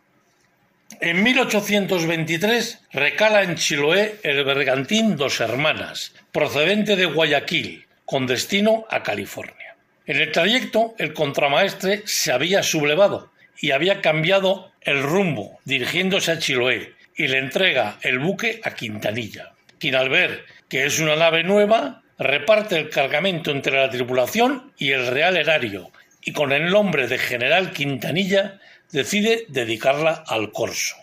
[1.00, 9.04] En 1823 recala en Chiloé el bergantín Dos Hermanas, procedente de Guayaquil, con destino a
[9.04, 9.76] California.
[10.08, 13.31] En el trayecto, el contramaestre se había sublevado
[13.62, 19.54] y había cambiado el rumbo, dirigiéndose a Chiloé, y le entrega el buque a Quintanilla,
[19.80, 24.92] quien al ver que es una nave nueva, reparte el cargamento entre la tripulación y
[24.92, 25.92] el Real Erario,
[26.24, 28.60] y con el nombre de General Quintanilla
[28.92, 30.96] decide dedicarla al corso.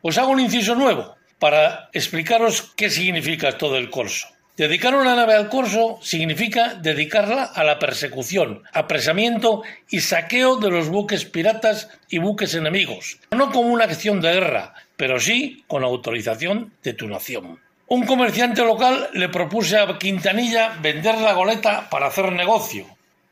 [0.00, 4.28] Os hago un inciso nuevo para explicaros qué significa todo el corso.
[4.58, 10.88] Dedicar una nave al corso significa dedicarla a la persecución, apresamiento y saqueo de los
[10.88, 16.72] buques piratas y buques enemigos, no como una acción de guerra, pero sí con autorización
[16.82, 17.60] de tu nación.
[17.86, 22.84] Un comerciante local le propuse a Quintanilla vender la goleta para hacer negocio,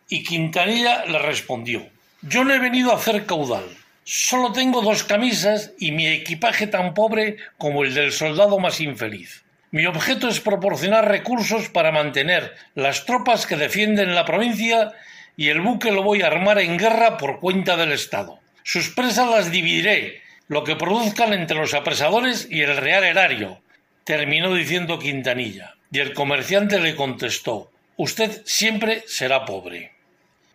[0.08, 1.88] y Quintanilla le respondió
[2.22, 3.64] Yo no he venido a hacer caudal.
[4.04, 9.42] Solo tengo dos camisas y mi equipaje tan pobre como el del soldado más infeliz.
[9.70, 14.92] Mi objeto es proporcionar recursos para mantener las tropas que defienden la provincia
[15.36, 18.38] y el buque lo voy a armar en guerra por cuenta del Estado.
[18.62, 23.60] Sus presas las dividiré, lo que produzcan entre los apresadores y el real erario,
[24.04, 29.92] terminó diciendo Quintanilla, y el comerciante le contestó Usted siempre será pobre.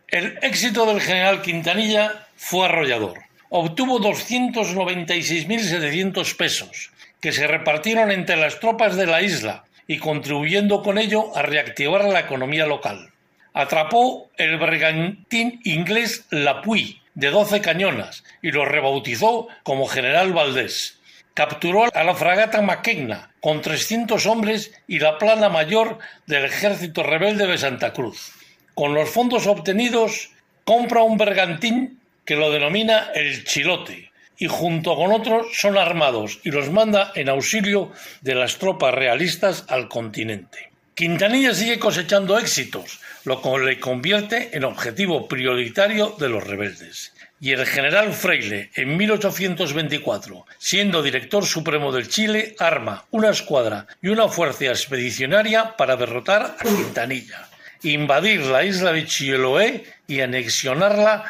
[0.08, 3.18] El éxito del general Quintanilla fue arrollador.
[3.50, 6.91] Obtuvo 296.700 pesos,
[7.22, 12.04] que se repartieron entre las tropas de la isla y contribuyendo con ello a reactivar
[12.06, 13.12] la economía local.
[13.54, 20.98] Atrapó el bergantín inglés La Puy, de 12 cañonas, y lo rebautizó como General Valdés
[21.34, 27.48] capturó a la fragata Maquegna con 300 hombres y la plana mayor del ejército rebelde
[27.48, 28.34] de Santa Cruz.
[28.74, 30.32] Con los fondos obtenidos
[30.66, 34.11] compra un bergantín que lo denomina el Chilote
[34.42, 39.66] y junto con otros son armados y los manda en auxilio de las tropas realistas
[39.68, 40.72] al continente.
[40.96, 47.14] Quintanilla sigue cosechando éxitos, lo que le convierte en objetivo prioritario de los rebeldes.
[47.40, 54.08] Y el general Freire, en 1824, siendo director supremo del Chile, arma una escuadra y
[54.08, 57.48] una fuerza expedicionaria para derrotar a Quintanilla,
[57.84, 61.26] invadir la isla de Chiloé y anexionarla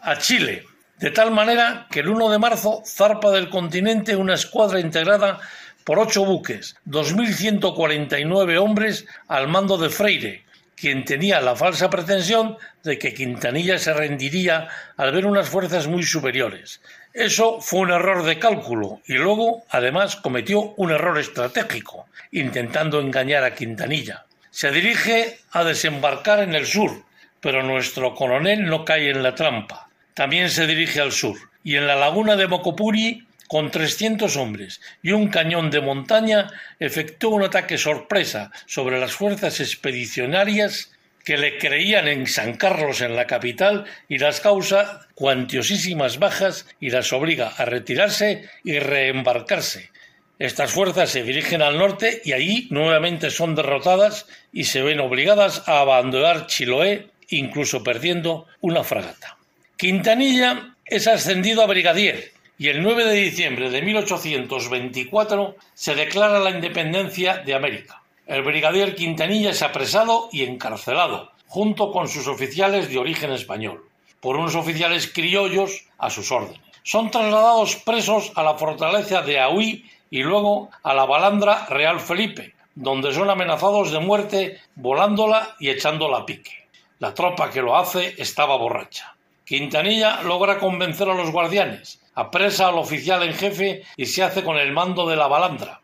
[0.00, 0.66] a Chile,
[0.98, 5.40] de tal manera que el 1 de marzo zarpa del continente una escuadra integrada
[5.84, 10.44] por ocho buques, 2.149 hombres al mando de Freire,
[10.76, 16.02] quien tenía la falsa pretensión de que Quintanilla se rendiría al ver unas fuerzas muy
[16.02, 16.80] superiores.
[17.12, 23.44] Eso fue un error de cálculo y luego, además, cometió un error estratégico, intentando engañar
[23.44, 24.24] a Quintanilla.
[24.50, 27.02] Se dirige a desembarcar en el sur,
[27.40, 29.83] pero nuestro coronel no cae en la trampa.
[30.14, 35.12] También se dirige al sur, y en la laguna de Mocopuri con 300 hombres y
[35.12, 36.50] un cañón de montaña,
[36.80, 40.92] efectuó un ataque sorpresa sobre las fuerzas expedicionarias
[41.24, 46.90] que le creían en San Carlos en la capital y las causa cuantiosísimas bajas y
[46.90, 49.90] las obliga a retirarse y reembarcarse.
[50.38, 55.66] Estas fuerzas se dirigen al norte y allí nuevamente son derrotadas y se ven obligadas
[55.66, 59.33] a abandonar Chiloé, incluso perdiendo una fragata.
[59.76, 66.50] Quintanilla es ascendido a brigadier y el 9 de diciembre de 1824 se declara la
[66.50, 68.00] independencia de América.
[68.24, 73.84] El brigadier Quintanilla es apresado y encarcelado, junto con sus oficiales de origen español,
[74.20, 76.60] por unos oficiales criollos a sus órdenes.
[76.84, 82.54] Son trasladados presos a la fortaleza de Ahuí y luego a la balandra Real Felipe,
[82.76, 86.68] donde son amenazados de muerte volándola y echándola a pique.
[87.00, 89.13] La tropa que lo hace estaba borracha.
[89.44, 94.56] Quintanilla logra convencer a los guardianes, apresa al oficial en jefe y se hace con
[94.56, 95.82] el mando de la balandra.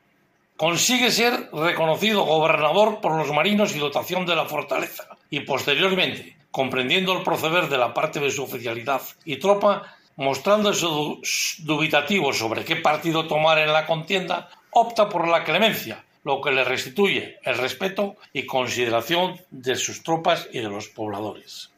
[0.57, 7.13] Consigue ser reconocido gobernador por los marinos y dotación de la fortaleza, y posteriormente, comprendiendo
[7.13, 10.87] el proceder de la parte de su oficialidad y tropa, mostrándose
[11.59, 16.65] dubitativo sobre qué partido tomar en la contienda, opta por la clemencia, lo que le
[16.65, 21.71] restituye el respeto y consideración de sus tropas y de los pobladores.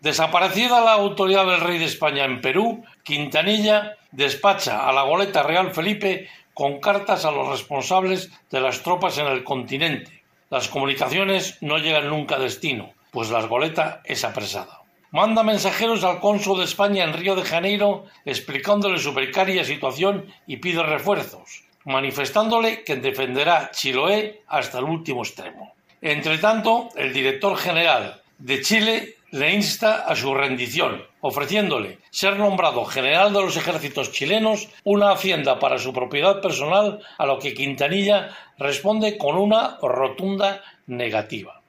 [0.00, 5.72] Desaparecida la autoridad del rey de España en Perú, Quintanilla despacha a la goleta Real
[5.72, 10.22] Felipe con cartas a los responsables de las tropas en el continente.
[10.48, 14.80] Las comunicaciones no llegan nunca a destino, pues la goleta es apresada.
[15.10, 20.56] Manda mensajeros al cónsul de España en Río de Janeiro explicándole su precaria situación y
[20.56, 25.74] pide refuerzos, manifestándole que defenderá Chiloé hasta el último extremo.
[26.00, 33.32] Entretanto, el director general de Chile le insta a su rendición, ofreciéndole ser nombrado general
[33.32, 39.16] de los ejércitos chilenos, una hacienda para su propiedad personal, a lo que Quintanilla responde
[39.16, 41.60] con una rotunda negativa.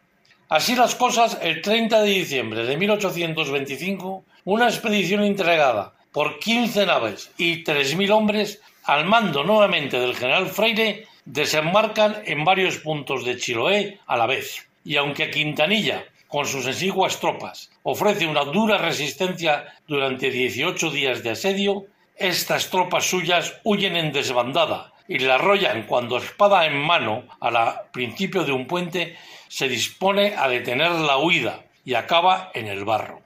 [0.50, 7.32] Así las cosas, el 30 de diciembre de 1825, una expedición entregada por 15 naves
[7.38, 14.00] y 3.000 hombres, al mando nuevamente del general Freire, desembarcan en varios puntos de Chiloé
[14.08, 14.68] a la vez.
[14.84, 21.32] Y aunque Quintanilla con sus exiguas tropas, ofrece una dura resistencia durante 18 días de
[21.32, 27.82] asedio, estas tropas suyas huyen en desbandada y le arrollan cuando, espada en mano, al
[27.92, 29.18] principio de un puente,
[29.50, 33.20] se dispone a detener la huida y acaba en el barro.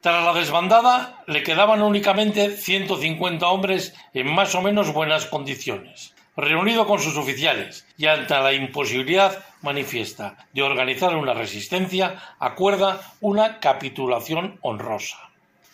[0.00, 6.86] Tras la desbandada le quedaban únicamente 150 hombres en más o menos buenas condiciones reunido
[6.86, 14.58] con sus oficiales y ante la imposibilidad manifiesta de organizar una resistencia, acuerda una capitulación
[14.60, 15.18] honrosa.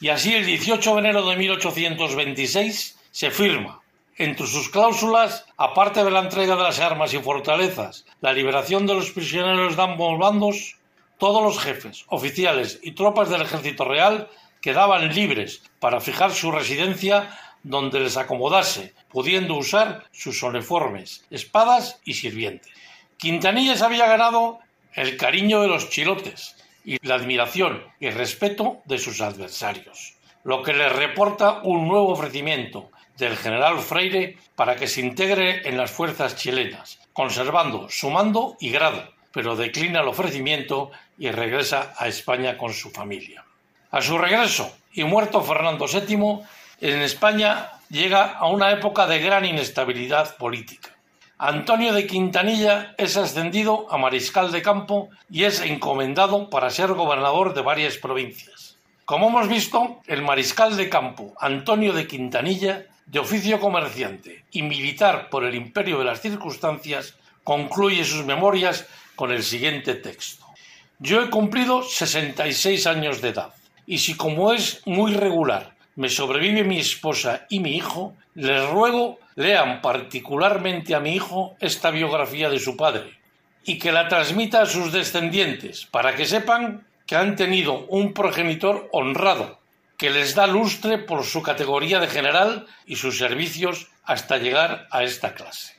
[0.00, 3.82] Y así el 18 de enero de 1826 se firma
[4.16, 8.94] entre sus cláusulas, aparte de la entrega de las armas y fortalezas, la liberación de
[8.94, 10.76] los prisioneros de ambos bandos,
[11.18, 14.28] todos los jefes, oficiales y tropas del ejército real
[14.60, 22.14] quedaban libres para fijar su residencia donde les acomodase, pudiendo usar sus uniformes, espadas y
[22.14, 22.72] sirvientes.
[23.18, 24.58] Quintanilla se había ganado
[24.94, 30.72] el cariño de los chilotes y la admiración y respeto de sus adversarios, lo que
[30.72, 36.36] le reporta un nuevo ofrecimiento del general Freire para que se integre en las fuerzas
[36.36, 42.72] chilenas, conservando su mando y grado, pero declina el ofrecimiento y regresa a España con
[42.72, 43.44] su familia.
[43.90, 46.40] A su regreso y muerto Fernando VII,
[46.91, 50.91] en España llega a una época de gran inestabilidad política.
[51.39, 57.55] Antonio de Quintanilla es ascendido a mariscal de campo y es encomendado para ser gobernador
[57.55, 58.76] de varias provincias.
[59.05, 65.30] Como hemos visto, el mariscal de campo Antonio de Quintanilla, de oficio comerciante y militar
[65.30, 67.14] por el imperio de las circunstancias,
[67.45, 70.47] concluye sus memorias con el siguiente texto.
[70.99, 73.55] Yo he cumplido 66 años de edad
[73.87, 79.18] y si como es muy regular me sobrevive mi esposa y mi hijo, les ruego
[79.34, 83.18] lean particularmente a mi hijo esta biografía de su padre
[83.64, 88.88] y que la transmita a sus descendientes para que sepan que han tenido un progenitor
[88.93, 89.61] honrado
[89.97, 95.05] que les da lustre por su categoría de general y sus servicios hasta llegar a
[95.05, 95.76] esta clase.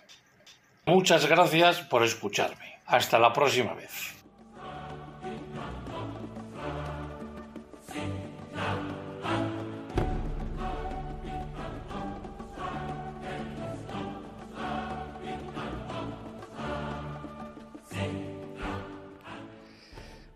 [0.86, 2.80] Muchas gracias por escucharme.
[2.86, 4.22] Hasta la próxima vez.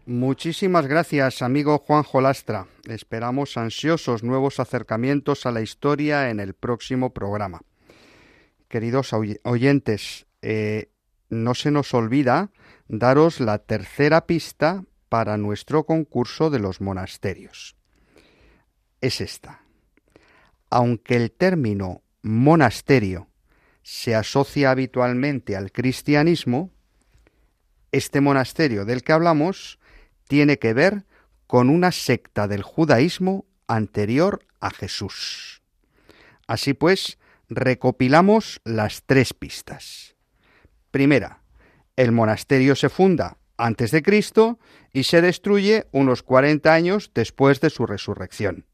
[0.08, 2.68] Muchísimas gracias, amigo Juanjo Lastra.
[2.88, 7.60] Esperamos ansiosos nuevos acercamientos a la historia en el próximo programa.
[8.70, 9.12] Queridos
[9.44, 10.92] oyentes, eh,
[11.30, 12.52] no se nos olvida
[12.88, 17.76] daros la tercera pista para nuestro concurso de los monasterios.
[19.02, 19.62] Es esta.
[20.70, 23.28] Aunque el término monasterio
[23.84, 26.72] se asocia habitualmente al cristianismo,
[27.92, 29.80] este monasterio del que hablamos
[30.28, 31.06] tiene que ver
[31.48, 35.62] con una secta del judaísmo anterior a Jesús.
[36.48, 37.18] Así pues,
[37.50, 40.16] recopilamos las tres pistas.
[40.92, 41.42] Primera,
[41.96, 44.60] el monasterio se funda antes de Cristo
[44.94, 48.66] y se destruye unos 40 años después de su resurrección.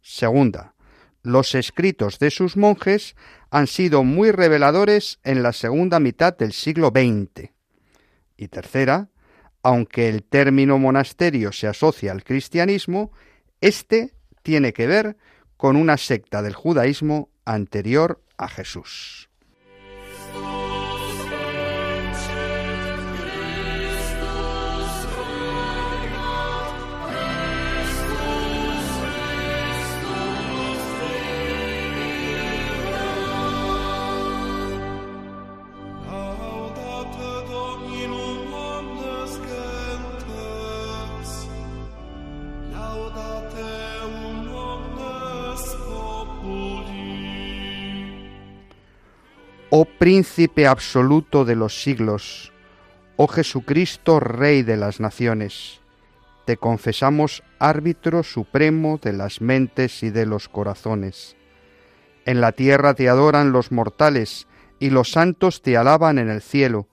[0.00, 0.74] Segunda,
[1.22, 3.14] los escritos de sus monjes
[3.50, 7.50] han sido muy reveladores en la segunda mitad del siglo XX.
[8.36, 9.08] Y tercera,
[9.62, 13.12] aunque el término monasterio se asocia al cristianismo,
[13.60, 15.16] este tiene que ver
[15.56, 19.30] con una secta del judaísmo anterior a Jesús.
[49.74, 52.52] Oh príncipe absoluto de los siglos,
[53.16, 55.80] oh Jesucristo, Rey de las naciones,
[56.44, 61.36] te confesamos árbitro supremo de las mentes y de los corazones.
[62.26, 64.46] En la tierra te adoran los mortales,
[64.78, 66.86] y los santos te alaban en el cielo,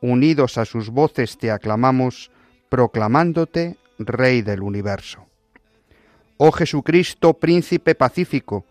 [0.00, 2.30] unidos a sus voces te aclamamos,
[2.70, 5.26] proclamándote Rey del universo.
[6.38, 8.64] Oh Jesucristo, príncipe pacífico,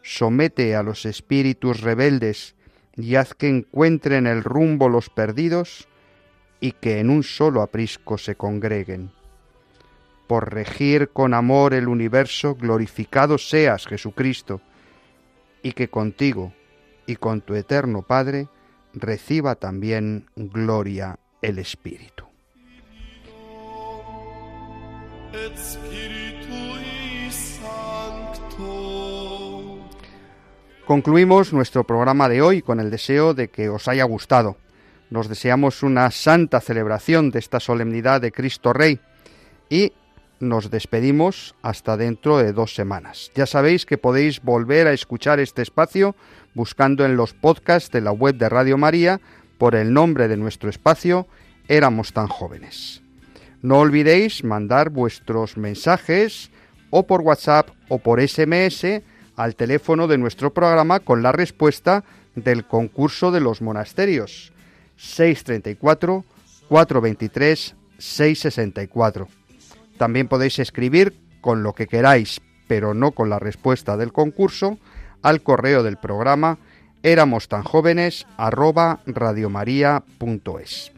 [0.00, 2.54] somete a los espíritus rebeldes,
[2.96, 5.88] y haz que encuentren el rumbo los perdidos
[6.60, 9.10] y que en un solo aprisco se congreguen.
[10.26, 14.60] Por regir con amor el universo, glorificado seas, Jesucristo,
[15.62, 16.52] y que contigo
[17.06, 18.48] y con tu eterno Padre
[18.94, 22.26] reciba también gloria el Espíritu.
[30.92, 34.58] Concluimos nuestro programa de hoy con el deseo de que os haya gustado.
[35.08, 39.00] Nos deseamos una santa celebración de esta solemnidad de Cristo Rey
[39.70, 39.94] y
[40.38, 43.32] nos despedimos hasta dentro de dos semanas.
[43.34, 46.14] Ya sabéis que podéis volver a escuchar este espacio
[46.52, 49.18] buscando en los podcasts de la web de Radio María
[49.56, 51.26] por el nombre de nuestro espacio
[51.68, 53.00] Éramos tan jóvenes.
[53.62, 56.50] No olvidéis mandar vuestros mensajes
[56.90, 58.84] o por WhatsApp o por SMS
[59.36, 62.04] al teléfono de nuestro programa con la respuesta
[62.34, 64.52] del concurso de los monasterios
[64.96, 66.24] 634
[66.68, 69.28] 423 664.
[69.98, 74.78] También podéis escribir con lo que queráis, pero no con la respuesta del concurso,
[75.22, 76.58] al correo del programa
[77.02, 80.92] éramos tan jóvenes radiomaria.es.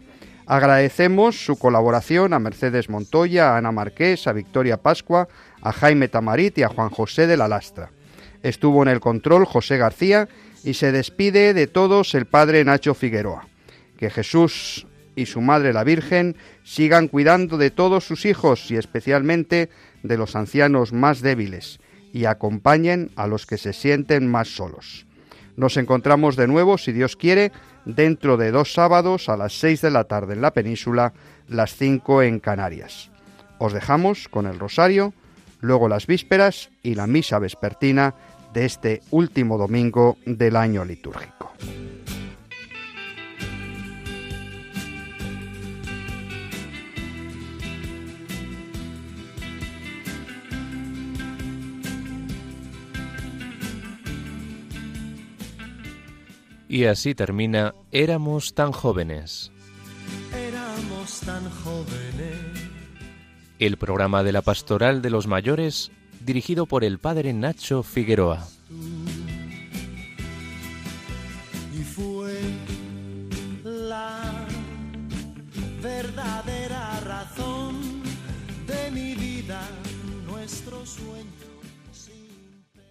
[0.47, 5.27] Agradecemos su colaboración a Mercedes Montoya, a Ana Marqués, a Victoria Pascua,
[5.63, 7.91] a Jaime Tamarit y a Juan José de la Lastra.
[8.45, 10.29] Estuvo en el control José García
[10.65, 13.49] y se despide de todos el padre Nacho Figueroa.
[13.97, 14.87] Que Jesús
[15.17, 19.71] y su madre la Virgen sigan cuidando de todos sus hijos y especialmente
[20.03, 21.81] de los ancianos más débiles
[22.13, 25.07] y acompañen a los que se sienten más solos.
[25.57, 27.51] Nos encontramos de nuevo, si Dios quiere,
[27.87, 31.15] dentro de dos sábados a las seis de la tarde en la península,
[31.49, 33.11] las cinco en Canarias.
[33.57, 35.15] Os dejamos con el rosario,
[35.61, 38.15] luego las vísperas y la misa vespertina
[38.55, 41.53] de este último domingo del año litúrgico.
[56.69, 59.53] Y así termina Éramos tan jóvenes.
[60.33, 62.37] Éramos tan jóvenes.
[63.61, 65.93] El programa de la Pastoral de los Mayores
[66.25, 68.47] dirigido por el padre Nacho Figueroa.